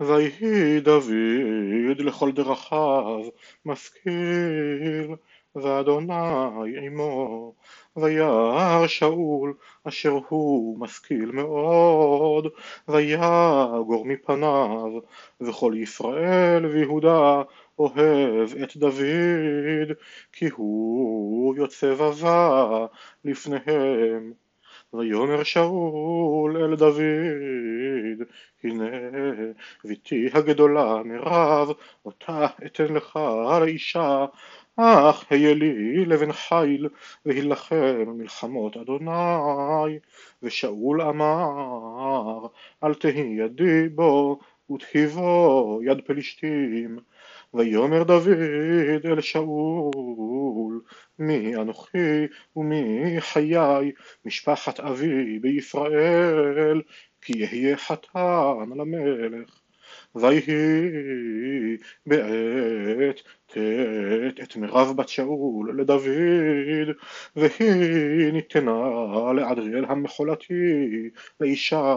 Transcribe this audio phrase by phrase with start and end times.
[0.00, 3.20] ויהי דוד לכל דרכיו
[3.64, 5.14] משכיל
[5.54, 7.54] ואדוני עמו
[7.96, 12.46] וירא שאול אשר הוא משכיל מאוד
[12.88, 15.00] ויגור מפניו
[15.40, 17.42] וכל ישראל ויהודה
[17.78, 19.96] אוהב את דוד
[20.32, 22.86] כי הוא יוצא ובא
[23.24, 24.32] לפניהם
[24.94, 28.22] ויאמר שאול אל דוד
[28.64, 28.90] הנה
[29.84, 31.68] ביתי הגדולה מרב
[32.04, 33.18] אותה אתן לך
[33.60, 34.26] לאישה.
[34.76, 36.88] אך היה לי לבן חיל
[37.26, 39.98] והילחם מלחמות אדוני.
[40.42, 42.46] ושאול אמר
[42.84, 44.38] אל תהי ידי בו
[44.70, 46.98] ותהיבו יד פלישתים
[47.54, 48.28] ויאמר דוד
[49.04, 50.80] אל שאול
[51.18, 52.26] מי אנוכי
[52.56, 53.92] ומי חיי
[54.24, 56.82] משפחת אבי בישראל
[57.22, 59.60] כי יהיה חתן למלך
[60.14, 61.76] ויהי
[62.06, 66.96] בעת תת את מירב בת שאול לדוד
[67.36, 70.54] והיא ניתנה לאדריאל המחולתי
[71.40, 71.96] לאישה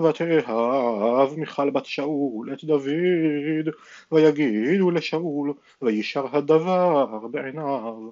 [0.00, 3.74] ותאהב מיכל בת שאול את דוד
[4.12, 8.10] ויגידו לשאול וישר הדבר בעיניו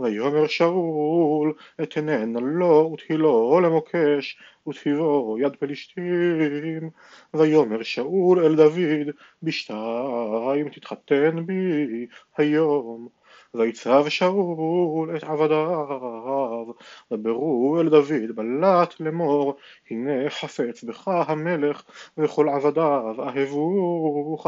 [0.00, 6.90] ויאמר שאול אתננה לו ותהילו למוקש ותהיבו יד פלישתים
[7.34, 12.06] ויאמר שאול אל דוד בשתיים תתחתן בי
[12.36, 13.08] היום.
[13.54, 16.66] ויצב שאול את עבדיו
[17.12, 19.56] דברו אל דוד בלט לאמור
[19.90, 21.82] הנה חפץ בך המלך
[22.18, 24.46] וכל עבדיו אהבוך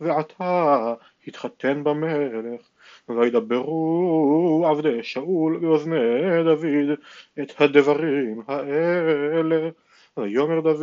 [0.00, 0.94] ועתה
[1.26, 2.71] התחתן במלך
[3.08, 6.98] וידברו עבדי שאול באוזני דוד
[7.42, 9.70] את הדברים האלה.
[10.16, 10.82] ויאמר דוד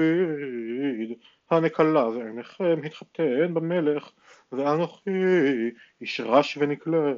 [1.51, 4.11] הנקלה ועיניכם התחתן במלך
[4.51, 5.09] ואנוכי
[6.01, 7.13] איש רש ונקלה.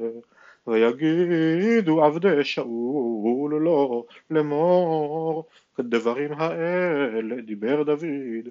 [0.66, 8.48] ויגידו עבדי שאול לו לאמור כדברים האלה דיבר דוד.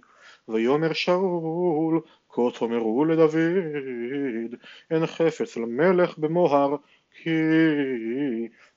[0.47, 2.01] ויאמר שאול
[2.31, 4.55] כה תאמרו לדוד
[4.91, 6.75] אין חפץ למלך במוהר
[7.11, 7.29] כי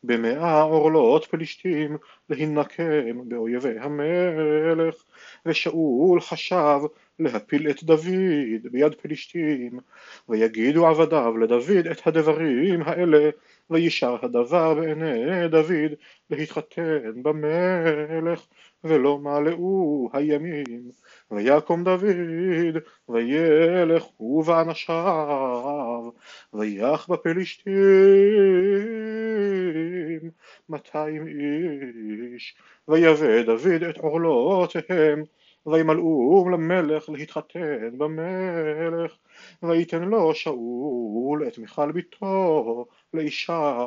[0.05, 1.97] במאה עורלות פלישתים
[2.31, 4.95] להינקם באויבי המלך.
[5.47, 6.79] ושאול חשב
[7.19, 9.79] להפיל את דוד ביד פלישתים
[10.29, 13.31] ויגידו עבדיו לדוד את הדברים האלה
[13.71, 15.93] וישר הדבר בעיני דוד
[16.31, 18.47] להתחתן במלך
[18.85, 20.91] ולא מלאו הימים.
[21.31, 22.77] ויקום דוד
[23.09, 26.11] וילך הוא ואנשיו
[26.53, 27.75] ויח בפלישתים
[30.69, 32.57] מאתיים איש.
[32.89, 35.23] ויבא דוד את עורלותיהם
[35.67, 39.17] וימלאום למלך להתחתן במלך
[39.63, 43.87] ויתן לו שאול את מיכל ביתו לאישה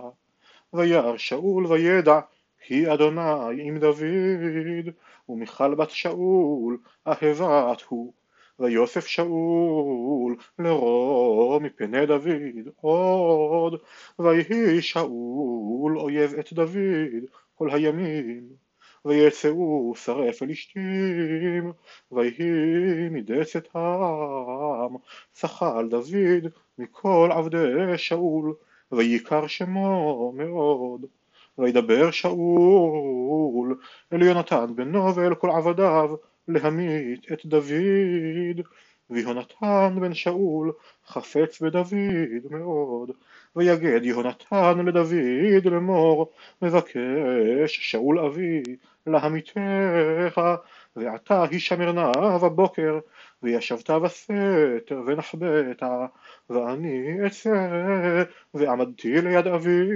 [0.74, 2.20] וירא שאול וידע
[2.66, 4.94] כי אדוני עם דוד
[5.30, 6.78] ומיכל בת שאול
[7.08, 8.14] אהבת הוא
[8.60, 13.82] ויוסף שאול לרום מפני דוד עוד
[14.20, 17.24] ויהי שאול אויב את דוד
[17.56, 18.67] כל הימים
[19.08, 21.72] ויצאו שרי פלישתים
[22.12, 24.96] ויהי מדי צאתם
[25.36, 28.54] שחל דוד מכל עבדי שאול
[28.92, 31.06] ויקר שמו מאוד.
[31.58, 33.80] וידבר שאול
[34.14, 36.16] אל יונתן בנו ואל כל עבדיו
[36.48, 38.62] להמית את דוד.
[39.10, 40.72] ויהונתן בן שאול
[41.08, 43.12] חפץ בדוד מאוד
[43.56, 46.32] ויגד יהונתן לדוד לאמור
[46.62, 48.64] מבקש שאול אבי
[49.08, 50.42] להמיתך
[50.96, 52.12] ועתה הישמרנה
[52.44, 53.00] בבוקר
[53.44, 55.84] וישבת בסתר ונחבאת
[56.50, 59.90] ואני אצא ועמדתי ליד אבי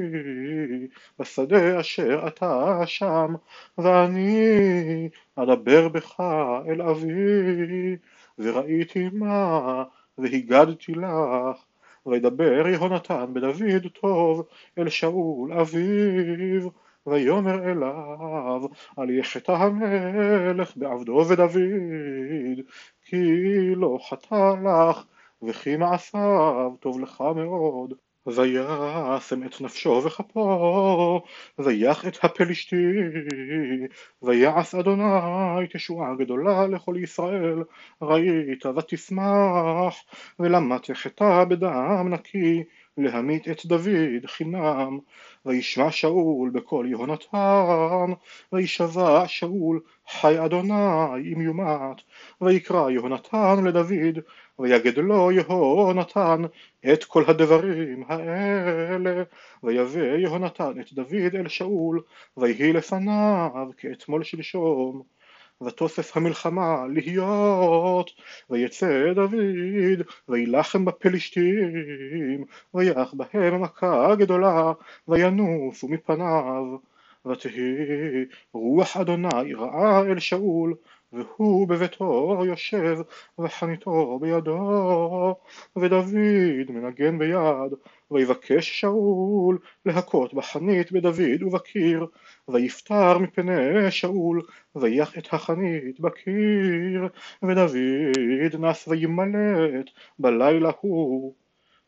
[1.20, 3.34] בשדה אשר אתה שם
[3.78, 6.20] ואני אדבר בך
[6.68, 7.98] אל אבי
[8.40, 9.84] וראיתי מה
[10.18, 11.71] והגדתי לך
[12.06, 16.70] וידבר יהונתן בדוד טוב אל שאול אביו
[17.06, 18.62] ויאמר אליו
[18.98, 22.60] על יחטא המלך בעבדו ודוד
[23.06, 23.18] כי
[23.76, 25.06] לא חטא לך
[25.42, 27.94] וכי מעשיו טוב לך מאוד
[28.28, 31.22] וישם את נפשו וכפו
[31.60, 32.76] ויח את הפלישתי
[34.22, 37.64] ויעש אדוני תשועה גדולה לכל ישראל.
[38.02, 39.96] ראית ותשמח
[40.40, 42.64] ולמה תחטא בדם נקי
[42.98, 45.00] להמית את דוד חינם
[45.46, 48.14] וישמע שאול בקול יהונתן
[48.52, 51.98] וישבע שאול חי אדוני אם יומת
[52.42, 54.20] ויקרא יהונתן לדוד
[54.60, 56.42] ויגד לו יהונתן
[56.94, 59.24] את כל הדברים האלה
[59.64, 62.02] ויבא יהונתן את דוד אל שאול
[62.38, 65.04] ויהי לפניו כאתמול שלשום
[65.62, 68.12] ותוסף המלחמה להיות
[68.50, 74.72] ויצא דוד וילחם בפלישתים ויח בהם מכה גדולה
[75.08, 76.78] וינוסו מפניו
[77.26, 77.62] ותהי
[78.54, 80.74] רוח אדוני רעה אל שאול
[81.14, 82.98] והוא בביתו יושב
[83.40, 85.36] וחניתו בידו
[85.76, 87.74] ודוד מנגן ביד
[88.12, 92.06] ויבקש שאול להכות בחנית בדוד ובקיר
[92.48, 94.42] ויפטר מפני שאול
[94.76, 97.08] ויח את החנית בקיר
[97.44, 101.34] ודוד נס וימלט בלילה הוא.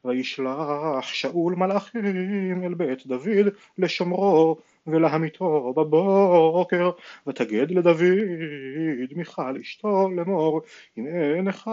[0.06, 3.48] וישלח שאול מלאכים אל בית דוד
[3.78, 6.91] לשומרו ולהמיתו בבוקר
[7.27, 10.62] ותגד לדוד מיכל אשתו לאמור
[10.97, 11.69] אם אינך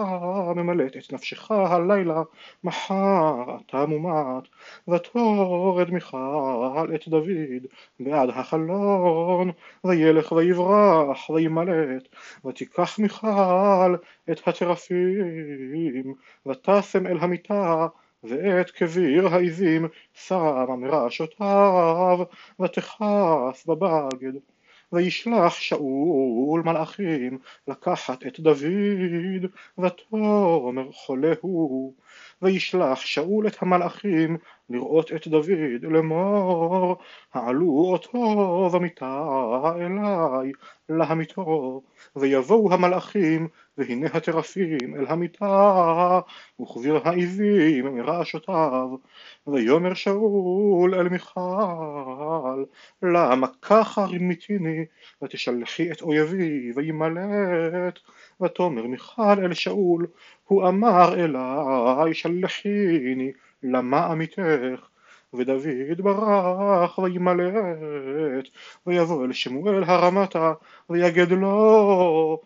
[0.55, 2.21] ממלט את נפשך הלילה
[2.63, 4.43] מחר אתה מומת
[4.87, 7.65] ותורד מיכל את דוד
[7.99, 9.51] בעד החלון
[9.83, 12.07] וילך ויברח וימלט
[12.45, 13.95] ותיקח מיכל
[14.31, 16.13] את הטרפים
[16.47, 17.87] ותשם אל המיטה
[18.23, 22.19] ואת כביר העזים שמה מראשותיו
[22.59, 24.33] ותכף בבגד.
[24.93, 31.93] וישלח שאול מלאכים לקחת את דוד ותאמר חולה הוא
[32.41, 34.37] וישלח שאול את המלאכים
[34.69, 36.97] לראות את דוד לאמור
[37.33, 39.23] העלו אותו במיטה
[39.75, 40.51] אליי
[40.89, 41.81] להמיתו
[42.15, 43.47] ויבואו המלאכים
[43.77, 46.19] והנה הטרפים אל המיטה
[46.61, 48.89] וכביר העזים מרעשותיו
[49.47, 52.65] ויאמר שאול אל מיכל
[53.01, 54.85] למה ככה רימיתיני
[55.21, 57.99] ותשלחי את אויבי וימלט
[58.41, 60.07] ותאמר מיכל אל שאול
[60.47, 63.31] הוא אמר אליי שלחיני
[63.63, 64.87] למה עמיתך?
[65.33, 68.47] ודוד ברח וימלט
[68.87, 70.53] ויבוא אל שמואל הרמתה
[70.89, 72.41] ויגד לו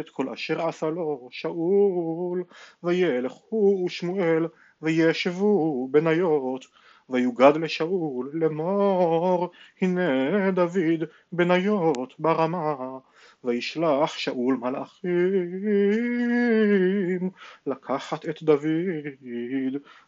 [0.00, 2.44] את כל אשר עשה לו שאול.
[2.82, 4.46] וילך הוא ושמואל
[4.82, 6.64] וישבו בניות
[7.08, 12.98] ויוגד לשאול לאמור הנה דוד בניות ברמה
[13.44, 15.10] וישלח שאול מלאכים
[17.66, 18.64] לקחת את דוד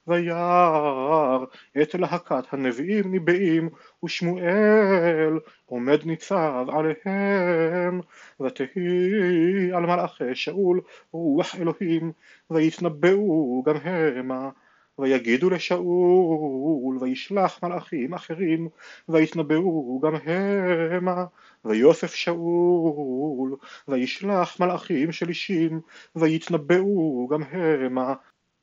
[0.06, 1.38] וירא
[1.82, 3.68] את להקת הנביאים ניבאים
[4.04, 8.00] ושמואל עומד ניצב עליהם
[8.40, 10.80] ותהי על מלאכי שאול
[11.12, 12.12] רוח אלוהים
[12.50, 14.50] ויתנבאו גם המה
[14.98, 18.68] ויגידו לשאול וישלח מלאכים אחרים
[19.08, 21.24] ויתנבאו גם המה.
[21.64, 23.56] ויוסף שאול
[23.88, 25.80] וישלח מלאכים שלישים
[26.16, 28.14] ויתנבאו גם המה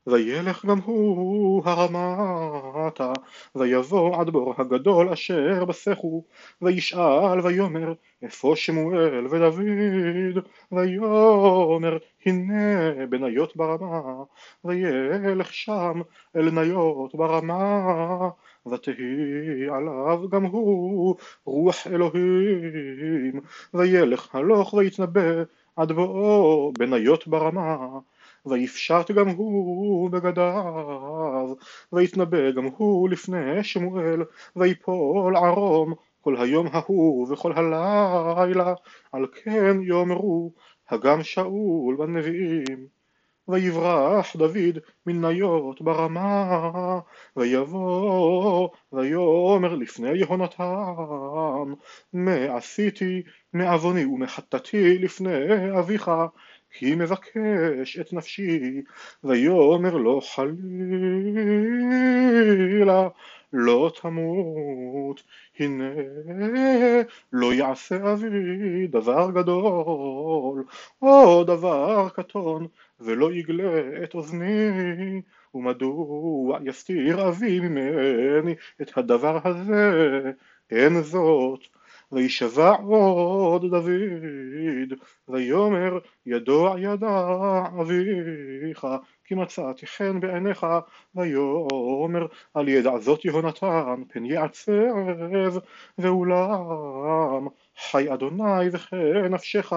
[0.07, 3.13] וילך גם הוא הרמתה,
[3.55, 6.23] ויבוא עד בור הגדול אשר בסכו,
[6.61, 14.23] וישאל ויאמר איפה שמואל ודוד, ויאמר הנה בניות ברמה,
[14.65, 16.01] וילך שם
[16.35, 18.29] אל ניות ברמה,
[18.71, 21.15] ותהי עליו גם הוא
[21.45, 23.41] רוח אלוהים,
[23.73, 25.44] וילך הלוך ויתנבא
[25.75, 28.00] עד בואו בניות ברמה
[28.45, 31.55] ויפשט גם הוא בגדיו,
[31.93, 34.23] ויתנבא גם הוא לפני שמואל,
[34.55, 38.73] ויפול ערום כל היום ההוא וכל הלילה,
[39.12, 40.51] על כן יאמרו
[40.89, 42.88] הגם שאול בנביאים.
[43.47, 47.00] ויברח דוד מניות ברמה,
[47.35, 51.73] ויבוא ויאמר לפני יהונתן,
[52.13, 53.23] מה עשיתי
[53.53, 55.39] מעווני ומחטאתי לפני
[55.79, 56.12] אביך,
[56.74, 58.82] כי מבקש את נפשי,
[59.24, 60.58] ויאמר לו חלילה
[63.53, 65.24] לא תמות,
[65.60, 65.94] הנה
[67.34, 70.63] לא יעשה אבי דבר גדול,
[71.01, 72.68] או דבר קטון,
[73.00, 75.22] ולא יגלה את אוזני,
[75.53, 80.32] ומדוע יסתיר אבי ממני את הדבר הזה,
[80.72, 81.68] אין זאת
[82.13, 84.93] וישבע עוד דוד,
[85.27, 87.29] ויאמר ידוע ידע
[87.82, 88.88] אביך,
[89.25, 90.67] כי מצאתי חן בעיניך,
[91.15, 95.60] ויאמר על ידע זאת יהונתן, פן יעצב,
[95.98, 99.74] ואולם חי אדוני וכן נפשך,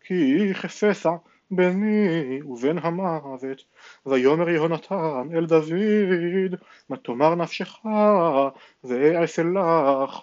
[0.00, 1.12] כי חפשה
[1.50, 3.64] ביני ובין המוות.
[4.06, 6.54] ויאמר יהונתן אל דוד
[6.88, 7.78] מה תאמר נפשך
[8.84, 10.20] ואעשה לך